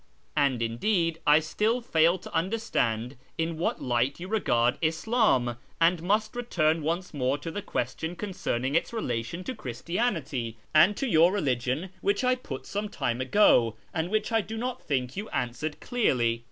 And, 0.35 0.63
indeed, 0.63 1.19
I 1.27 1.37
still 1.37 1.79
fail 1.79 2.17
to 2.17 2.33
understand 2.33 3.17
in 3.37 3.59
what 3.59 3.83
light 3.83 4.19
you 4.19 4.27
regard 4.27 4.79
Islam, 4.81 5.57
and 5.79 6.01
must 6.01 6.35
return 6.35 6.81
once 6.81 7.13
more 7.13 7.37
to 7.37 7.51
the 7.51 7.61
question 7.61 8.15
concerning 8.15 8.73
its 8.73 8.91
relation 8.91 9.43
to 9.43 9.53
Christianity 9.53 10.57
and 10.73 10.97
to 10.97 11.05
your 11.07 11.31
religion 11.31 11.91
which 12.01 12.23
I 12.23 12.33
put 12.33 12.65
some 12.65 12.89
time 12.89 13.21
ago, 13.21 13.75
and 13.93 14.09
which 14.09 14.31
I 14.31 14.41
do 14.41 14.57
not 14.57 14.81
think 14.81 15.15
you 15.15 15.29
answered 15.29 15.79
clearly. 15.81 16.39